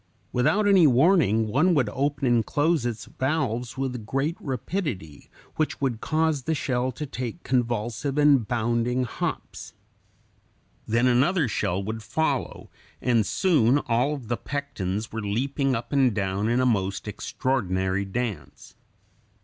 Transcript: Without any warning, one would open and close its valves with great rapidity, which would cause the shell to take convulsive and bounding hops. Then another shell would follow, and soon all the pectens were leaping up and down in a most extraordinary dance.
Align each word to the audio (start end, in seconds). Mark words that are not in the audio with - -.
Without 0.31 0.67
any 0.67 0.87
warning, 0.87 1.47
one 1.47 1.75
would 1.75 1.87
open 1.89 2.25
and 2.25 2.43
close 2.43 2.87
its 2.87 3.05
valves 3.05 3.77
with 3.77 4.03
great 4.03 4.35
rapidity, 4.41 5.29
which 5.57 5.79
would 5.79 6.01
cause 6.01 6.41
the 6.41 6.55
shell 6.55 6.91
to 6.93 7.05
take 7.05 7.43
convulsive 7.43 8.17
and 8.17 8.47
bounding 8.47 9.03
hops. 9.03 9.73
Then 10.87 11.05
another 11.05 11.47
shell 11.47 11.83
would 11.83 12.01
follow, 12.01 12.71
and 12.99 13.23
soon 13.27 13.77
all 13.77 14.17
the 14.17 14.37
pectens 14.37 15.11
were 15.11 15.21
leaping 15.21 15.75
up 15.75 15.93
and 15.93 16.15
down 16.15 16.49
in 16.49 16.59
a 16.59 16.65
most 16.65 17.07
extraordinary 17.07 18.03
dance. 18.03 18.73